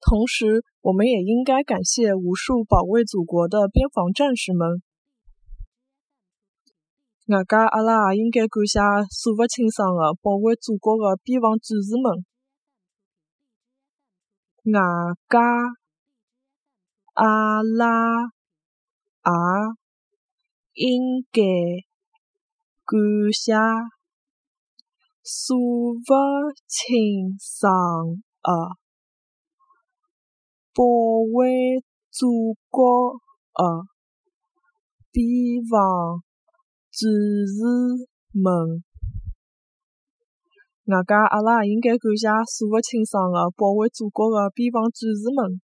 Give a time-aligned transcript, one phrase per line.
[0.00, 4.82] 同时，我们也应该感谢无数保卫祖国的边防战士们。
[7.26, 12.24] 外加，阿拉也应该感谢数不清桑的保卫祖国的边防战士们。
[14.64, 14.80] 外
[15.28, 15.38] 加，
[17.14, 18.32] 阿拉
[20.74, 21.42] 也应该
[22.84, 22.98] 感
[23.32, 23.54] 谢
[25.22, 26.14] 数不
[26.66, 27.70] 清桑
[28.42, 28.79] 的
[30.72, 30.84] 保
[31.32, 33.14] 卫祖国
[33.54, 33.86] 的
[35.10, 35.26] 边
[35.70, 36.22] 防
[36.90, 37.10] 战
[37.46, 38.84] 士们。
[40.84, 45.60] 外加，阿拉也应该感谢数勿清爽的保卫祖国的边防战士们。